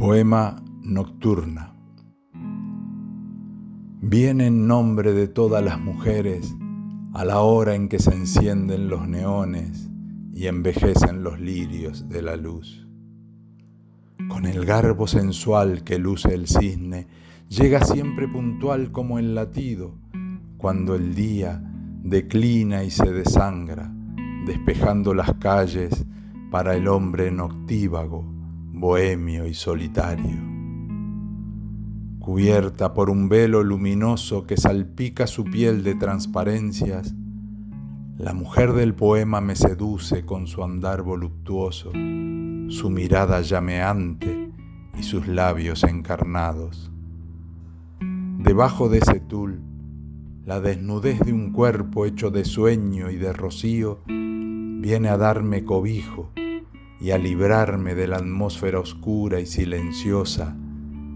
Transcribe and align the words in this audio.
Poema 0.00 0.56
Nocturna. 0.82 1.74
Viene 4.00 4.46
en 4.46 4.66
nombre 4.66 5.12
de 5.12 5.28
todas 5.28 5.62
las 5.62 5.78
mujeres 5.78 6.56
a 7.12 7.26
la 7.26 7.40
hora 7.40 7.74
en 7.74 7.90
que 7.90 7.98
se 7.98 8.14
encienden 8.14 8.88
los 8.88 9.06
neones 9.06 9.90
y 10.32 10.46
envejecen 10.46 11.22
los 11.22 11.38
lirios 11.38 12.08
de 12.08 12.22
la 12.22 12.36
luz. 12.36 12.88
Con 14.30 14.46
el 14.46 14.64
garbo 14.64 15.06
sensual 15.06 15.84
que 15.84 15.98
luce 15.98 16.32
el 16.32 16.46
cisne, 16.46 17.06
llega 17.50 17.84
siempre 17.84 18.26
puntual 18.26 18.92
como 18.92 19.18
el 19.18 19.34
latido, 19.34 19.98
cuando 20.56 20.94
el 20.94 21.14
día 21.14 21.62
declina 22.02 22.84
y 22.84 22.90
se 22.90 23.12
desangra, 23.12 23.92
despejando 24.46 25.12
las 25.12 25.34
calles 25.34 26.06
para 26.50 26.74
el 26.74 26.88
hombre 26.88 27.30
noctívago, 27.30 28.39
bohemio 28.80 29.46
y 29.46 29.52
solitario. 29.52 30.38
Cubierta 32.18 32.94
por 32.94 33.10
un 33.10 33.28
velo 33.28 33.62
luminoso 33.62 34.46
que 34.46 34.56
salpica 34.56 35.26
su 35.26 35.44
piel 35.44 35.84
de 35.84 35.96
transparencias, 35.96 37.14
la 38.16 38.32
mujer 38.32 38.72
del 38.72 38.94
poema 38.94 39.42
me 39.42 39.54
seduce 39.54 40.24
con 40.24 40.46
su 40.46 40.64
andar 40.64 41.02
voluptuoso, 41.02 41.92
su 41.92 42.88
mirada 42.90 43.42
llameante 43.42 44.50
y 44.98 45.02
sus 45.02 45.28
labios 45.28 45.84
encarnados. 45.84 46.90
Debajo 48.38 48.88
de 48.88 48.98
ese 48.98 49.20
tul, 49.20 49.60
la 50.46 50.58
desnudez 50.60 51.20
de 51.20 51.34
un 51.34 51.52
cuerpo 51.52 52.06
hecho 52.06 52.30
de 52.30 52.46
sueño 52.46 53.10
y 53.10 53.16
de 53.16 53.34
rocío 53.34 54.00
viene 54.06 55.10
a 55.10 55.18
darme 55.18 55.64
cobijo 55.64 56.32
y 57.00 57.12
a 57.12 57.18
librarme 57.18 57.94
de 57.94 58.06
la 58.06 58.18
atmósfera 58.18 58.78
oscura 58.78 59.40
y 59.40 59.46
silenciosa 59.46 60.56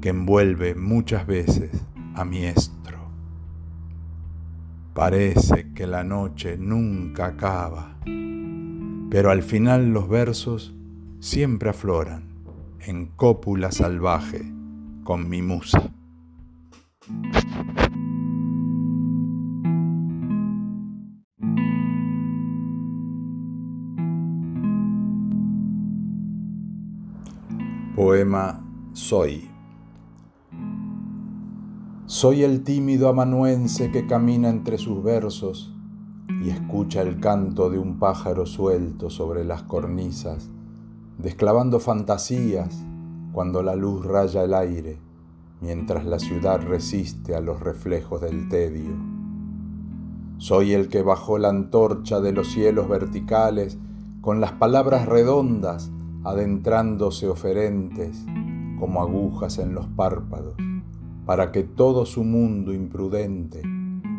que 0.00 0.10
envuelve 0.10 0.74
muchas 0.74 1.26
veces 1.26 1.70
a 2.14 2.24
mi 2.24 2.44
estro. 2.44 2.98
Parece 4.92 5.72
que 5.72 5.86
la 5.86 6.02
noche 6.02 6.56
nunca 6.58 7.26
acaba, 7.26 7.96
pero 9.10 9.30
al 9.30 9.42
final 9.42 9.92
los 9.92 10.08
versos 10.08 10.74
siempre 11.20 11.70
afloran 11.70 12.28
en 12.80 13.06
cópula 13.06 13.70
salvaje 13.70 14.52
con 15.04 15.28
mi 15.28 15.42
musa. 15.42 15.92
Poema 27.98 28.64
Soy. 28.92 29.50
Soy 32.06 32.44
el 32.44 32.62
tímido 32.62 33.08
amanuense 33.08 33.90
que 33.90 34.06
camina 34.06 34.50
entre 34.50 34.78
sus 34.78 35.02
versos 35.02 35.74
y 36.44 36.50
escucha 36.50 37.02
el 37.02 37.18
canto 37.18 37.70
de 37.70 37.80
un 37.80 37.98
pájaro 37.98 38.46
suelto 38.46 39.10
sobre 39.10 39.44
las 39.44 39.64
cornisas, 39.64 40.48
desclavando 41.18 41.80
fantasías 41.80 42.84
cuando 43.32 43.64
la 43.64 43.74
luz 43.74 44.06
raya 44.06 44.44
el 44.44 44.54
aire, 44.54 45.00
mientras 45.60 46.06
la 46.06 46.20
ciudad 46.20 46.62
resiste 46.62 47.34
a 47.34 47.40
los 47.40 47.58
reflejos 47.58 48.20
del 48.20 48.48
tedio. 48.48 48.96
Soy 50.36 50.72
el 50.72 50.88
que 50.88 51.02
bajó 51.02 51.36
la 51.38 51.48
antorcha 51.48 52.20
de 52.20 52.30
los 52.30 52.46
cielos 52.46 52.88
verticales 52.88 53.76
con 54.20 54.40
las 54.40 54.52
palabras 54.52 55.06
redondas 55.06 55.90
adentrándose 56.28 57.26
oferentes 57.28 58.24
como 58.78 59.00
agujas 59.00 59.58
en 59.58 59.74
los 59.74 59.86
párpados, 59.86 60.54
para 61.24 61.52
que 61.52 61.62
todo 61.62 62.04
su 62.04 62.22
mundo 62.22 62.74
imprudente 62.74 63.62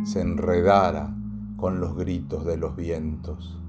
se 0.03 0.22
enredara 0.22 1.16
con 1.56 1.80
los 1.80 1.96
gritos 1.96 2.46
de 2.46 2.58
los 2.58 2.75
vientos. 2.75 3.59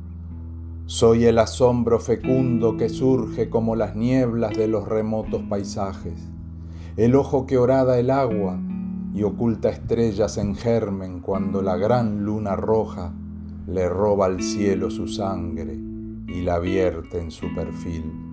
Soy 0.87 1.27
el 1.27 1.39
asombro 1.39 2.01
fecundo 2.01 2.77
que 2.77 2.89
surge 2.89 3.51
como 3.51 3.77
las 3.77 3.95
nieblas 3.95 4.57
de 4.57 4.69
los 4.69 4.89
remotos 4.89 5.43
paisajes, 5.43 6.29
el 6.97 7.15
ojo 7.15 7.47
que 7.47 7.59
orada 7.59 7.99
el 7.99 8.11
agua 8.11 8.59
y 9.15 9.23
oculta 9.23 9.69
estrellas 9.69 10.39
en 10.39 10.55
germen 10.55 11.21
cuando 11.21 11.63
la 11.63 11.77
gran 11.77 12.25
luna 12.25 12.57
roja 12.57 13.13
le 13.67 13.89
roba 13.89 14.27
al 14.27 14.43
cielo 14.43 14.91
su 14.91 15.07
sangre 15.09 15.75
y 15.75 16.43
la 16.43 16.59
vierte 16.59 17.21
en 17.21 17.31
su 17.31 17.55
perfil. 17.55 18.30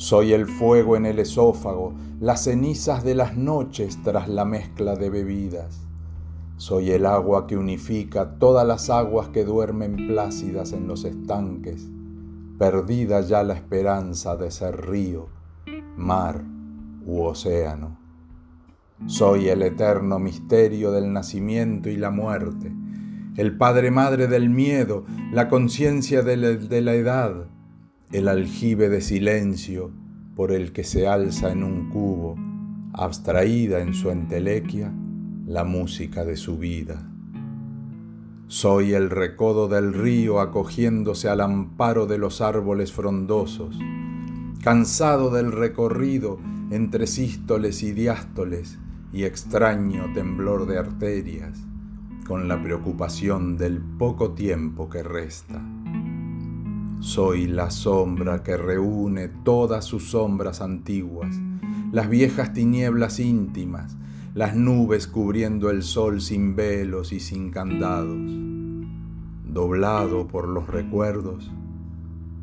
Soy 0.00 0.32
el 0.32 0.46
fuego 0.46 0.96
en 0.96 1.04
el 1.04 1.18
esófago, 1.18 1.92
las 2.20 2.44
cenizas 2.44 3.04
de 3.04 3.14
las 3.14 3.36
noches 3.36 4.02
tras 4.02 4.30
la 4.30 4.46
mezcla 4.46 4.96
de 4.96 5.10
bebidas. 5.10 5.86
Soy 6.56 6.92
el 6.92 7.04
agua 7.04 7.46
que 7.46 7.58
unifica 7.58 8.38
todas 8.38 8.66
las 8.66 8.88
aguas 8.88 9.28
que 9.28 9.44
duermen 9.44 10.06
plácidas 10.08 10.72
en 10.72 10.88
los 10.88 11.04
estanques, 11.04 11.86
perdida 12.58 13.20
ya 13.20 13.42
la 13.42 13.52
esperanza 13.52 14.36
de 14.36 14.50
ser 14.50 14.88
río, 14.88 15.28
mar 15.98 16.44
u 17.04 17.20
océano. 17.20 17.98
Soy 19.04 19.50
el 19.50 19.60
eterno 19.60 20.18
misterio 20.18 20.92
del 20.92 21.12
nacimiento 21.12 21.90
y 21.90 21.98
la 21.98 22.10
muerte, 22.10 22.72
el 23.36 23.58
padre 23.58 23.90
madre 23.90 24.28
del 24.28 24.48
miedo, 24.48 25.04
la 25.30 25.50
conciencia 25.50 26.22
de, 26.22 26.38
la 26.38 26.94
edad, 26.94 27.48
el 28.12 28.26
aljibe 28.26 28.88
de 28.88 29.00
silencio 29.00 29.92
por 30.34 30.50
el 30.50 30.72
que 30.72 30.82
se 30.82 31.06
alza 31.06 31.52
en 31.52 31.62
un 31.62 31.90
cubo, 31.90 32.36
abstraída 32.92 33.80
en 33.80 33.94
su 33.94 34.10
entelequia, 34.10 34.92
la 35.46 35.62
música 35.62 36.24
de 36.24 36.36
su 36.36 36.58
vida. 36.58 37.08
Soy 38.48 38.94
el 38.94 39.10
recodo 39.10 39.68
del 39.68 39.92
río 39.92 40.40
acogiéndose 40.40 41.28
al 41.28 41.40
amparo 41.40 42.06
de 42.06 42.18
los 42.18 42.40
árboles 42.40 42.92
frondosos, 42.92 43.78
cansado 44.60 45.30
del 45.30 45.52
recorrido 45.52 46.40
entre 46.72 47.06
sístoles 47.06 47.84
y 47.84 47.92
diástoles 47.92 48.78
y 49.12 49.22
extraño 49.22 50.12
temblor 50.14 50.66
de 50.66 50.78
arterias, 50.78 51.60
con 52.26 52.48
la 52.48 52.60
preocupación 52.60 53.56
del 53.56 53.78
poco 53.78 54.32
tiempo 54.32 54.88
que 54.88 55.04
resta. 55.04 55.62
Soy 57.00 57.46
la 57.46 57.70
sombra 57.70 58.42
que 58.42 58.58
reúne 58.58 59.28
todas 59.28 59.86
sus 59.86 60.10
sombras 60.10 60.60
antiguas, 60.60 61.34
las 61.92 62.10
viejas 62.10 62.52
tinieblas 62.52 63.20
íntimas, 63.20 63.96
las 64.34 64.54
nubes 64.54 65.06
cubriendo 65.06 65.70
el 65.70 65.82
sol 65.82 66.20
sin 66.20 66.54
velos 66.54 67.14
y 67.14 67.20
sin 67.20 67.50
candados. 67.50 68.20
Doblado 69.46 70.28
por 70.28 70.46
los 70.46 70.68
recuerdos, 70.68 71.50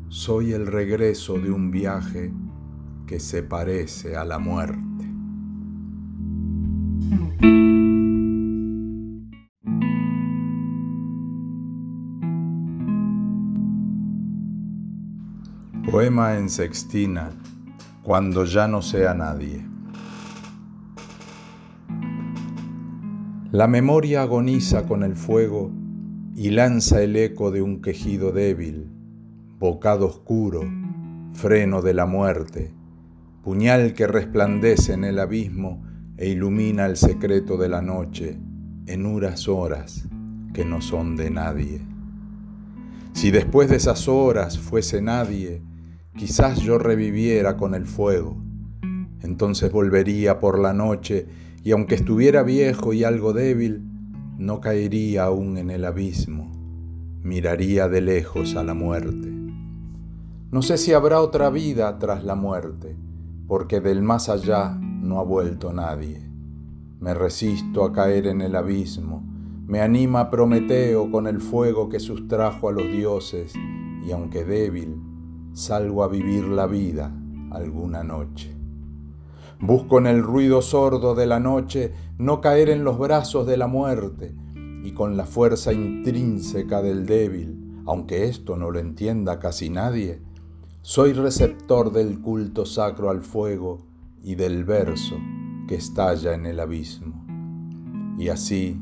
soy 0.08 0.52
el 0.52 0.66
regreso 0.66 1.38
de 1.38 1.52
un 1.52 1.70
viaje 1.70 2.32
que 3.06 3.20
se 3.20 3.44
parece 3.44 4.16
a 4.16 4.24
la 4.24 4.40
muerte. 4.40 4.87
Poema 15.90 16.36
en 16.36 16.50
sextina, 16.50 17.30
cuando 18.02 18.44
ya 18.44 18.68
no 18.68 18.82
sea 18.82 19.14
nadie. 19.14 19.64
La 23.52 23.68
memoria 23.68 24.20
agoniza 24.20 24.84
con 24.84 25.02
el 25.02 25.16
fuego 25.16 25.70
y 26.34 26.50
lanza 26.50 27.00
el 27.00 27.16
eco 27.16 27.50
de 27.50 27.62
un 27.62 27.80
quejido 27.80 28.32
débil, 28.32 28.90
bocado 29.58 30.08
oscuro, 30.08 30.60
freno 31.32 31.80
de 31.80 31.94
la 31.94 32.04
muerte, 32.04 32.74
puñal 33.42 33.94
que 33.94 34.06
resplandece 34.06 34.92
en 34.92 35.04
el 35.04 35.18
abismo 35.18 35.86
e 36.18 36.28
ilumina 36.28 36.84
el 36.84 36.98
secreto 36.98 37.56
de 37.56 37.70
la 37.70 37.80
noche 37.80 38.38
en 38.86 39.06
unas 39.06 39.48
horas 39.48 40.06
que 40.52 40.66
no 40.66 40.82
son 40.82 41.16
de 41.16 41.30
nadie. 41.30 41.80
Si 43.14 43.30
después 43.30 43.70
de 43.70 43.76
esas 43.76 44.06
horas 44.06 44.58
fuese 44.58 45.00
nadie, 45.00 45.62
Quizás 46.16 46.60
yo 46.60 46.78
reviviera 46.78 47.56
con 47.56 47.74
el 47.74 47.86
fuego. 47.86 48.36
Entonces 49.22 49.70
volvería 49.72 50.40
por 50.40 50.58
la 50.58 50.72
noche 50.72 51.26
y 51.64 51.72
aunque 51.72 51.94
estuviera 51.94 52.42
viejo 52.42 52.92
y 52.92 53.04
algo 53.04 53.32
débil, 53.32 53.82
no 54.36 54.60
caería 54.60 55.24
aún 55.24 55.58
en 55.58 55.70
el 55.70 55.84
abismo. 55.84 56.50
Miraría 57.22 57.88
de 57.88 58.00
lejos 58.00 58.56
a 58.56 58.64
la 58.64 58.74
muerte. 58.74 59.32
No 60.50 60.62
sé 60.62 60.78
si 60.78 60.92
habrá 60.92 61.20
otra 61.20 61.50
vida 61.50 61.98
tras 61.98 62.24
la 62.24 62.34
muerte, 62.34 62.96
porque 63.46 63.80
del 63.80 64.02
más 64.02 64.28
allá 64.28 64.78
no 64.80 65.20
ha 65.20 65.24
vuelto 65.24 65.72
nadie. 65.72 66.22
Me 67.00 67.12
resisto 67.12 67.84
a 67.84 67.92
caer 67.92 68.26
en 68.26 68.40
el 68.40 68.56
abismo, 68.56 69.22
me 69.66 69.82
anima 69.82 70.30
Prometeo 70.30 71.10
con 71.10 71.26
el 71.26 71.40
fuego 71.42 71.90
que 71.90 72.00
sustrajo 72.00 72.70
a 72.70 72.72
los 72.72 72.90
dioses, 72.90 73.52
y 74.06 74.10
aunque 74.10 74.44
débil, 74.44 74.96
salgo 75.58 76.04
a 76.04 76.08
vivir 76.08 76.44
la 76.44 76.68
vida 76.68 77.12
alguna 77.50 78.04
noche. 78.04 78.54
Busco 79.58 79.98
en 79.98 80.06
el 80.06 80.22
ruido 80.22 80.62
sordo 80.62 81.16
de 81.16 81.26
la 81.26 81.40
noche 81.40 81.92
no 82.16 82.40
caer 82.40 82.68
en 82.68 82.84
los 82.84 82.96
brazos 82.96 83.44
de 83.44 83.56
la 83.56 83.66
muerte 83.66 84.36
y 84.84 84.92
con 84.92 85.16
la 85.16 85.26
fuerza 85.26 85.72
intrínseca 85.72 86.80
del 86.80 87.06
débil, 87.06 87.82
aunque 87.86 88.28
esto 88.28 88.56
no 88.56 88.70
lo 88.70 88.78
entienda 88.78 89.40
casi 89.40 89.68
nadie, 89.68 90.22
soy 90.82 91.12
receptor 91.12 91.92
del 91.92 92.20
culto 92.20 92.64
sacro 92.64 93.10
al 93.10 93.22
fuego 93.22 93.78
y 94.22 94.36
del 94.36 94.64
verso 94.64 95.16
que 95.66 95.74
estalla 95.74 96.34
en 96.34 96.46
el 96.46 96.60
abismo. 96.60 97.26
Y 98.16 98.28
así, 98.28 98.80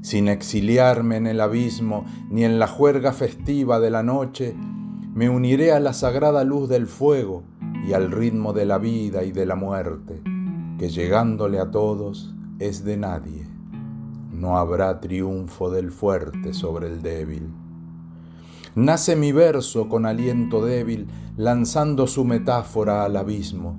sin 0.00 0.28
exiliarme 0.28 1.16
en 1.16 1.26
el 1.26 1.42
abismo 1.42 2.06
ni 2.30 2.44
en 2.44 2.58
la 2.58 2.66
juerga 2.66 3.12
festiva 3.12 3.78
de 3.78 3.90
la 3.90 4.02
noche, 4.02 4.56
me 5.14 5.30
uniré 5.30 5.70
a 5.70 5.78
la 5.78 5.92
sagrada 5.92 6.42
luz 6.42 6.68
del 6.68 6.88
fuego 6.88 7.44
y 7.86 7.92
al 7.92 8.10
ritmo 8.10 8.52
de 8.52 8.66
la 8.66 8.78
vida 8.78 9.22
y 9.22 9.30
de 9.30 9.46
la 9.46 9.54
muerte, 9.54 10.20
que 10.76 10.88
llegándole 10.88 11.60
a 11.60 11.70
todos 11.70 12.34
es 12.58 12.84
de 12.84 12.96
nadie. 12.96 13.46
No 14.32 14.58
habrá 14.58 14.98
triunfo 14.98 15.70
del 15.70 15.92
fuerte 15.92 16.52
sobre 16.52 16.88
el 16.88 17.00
débil. 17.00 17.48
Nace 18.74 19.14
mi 19.14 19.30
verso 19.30 19.88
con 19.88 20.04
aliento 20.04 20.64
débil, 20.64 21.06
lanzando 21.36 22.08
su 22.08 22.24
metáfora 22.24 23.04
al 23.04 23.16
abismo, 23.16 23.78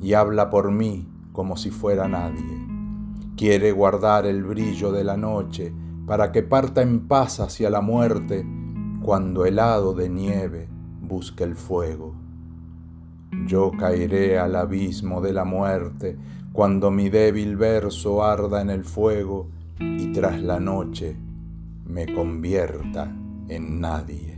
y 0.00 0.12
habla 0.12 0.50
por 0.50 0.70
mí 0.70 1.08
como 1.32 1.56
si 1.56 1.72
fuera 1.72 2.06
nadie. 2.06 2.64
Quiere 3.36 3.72
guardar 3.72 4.24
el 4.24 4.44
brillo 4.44 4.92
de 4.92 5.02
la 5.02 5.16
noche 5.16 5.74
para 6.06 6.30
que 6.30 6.44
parta 6.44 6.80
en 6.80 7.08
paz 7.08 7.40
hacia 7.40 7.70
la 7.70 7.80
muerte 7.80 8.46
cuando 9.02 9.46
helado 9.46 9.92
de 9.92 10.08
nieve 10.08 10.75
busque 11.06 11.44
el 11.44 11.54
fuego. 11.54 12.14
Yo 13.46 13.72
caeré 13.78 14.38
al 14.38 14.56
abismo 14.56 15.20
de 15.20 15.32
la 15.32 15.44
muerte 15.44 16.16
cuando 16.52 16.90
mi 16.90 17.10
débil 17.10 17.56
verso 17.56 18.24
arda 18.24 18.62
en 18.62 18.70
el 18.70 18.84
fuego 18.84 19.50
y 19.78 20.12
tras 20.12 20.40
la 20.40 20.58
noche 20.58 21.16
me 21.84 22.12
convierta 22.14 23.14
en 23.48 23.80
nadie. 23.80 24.35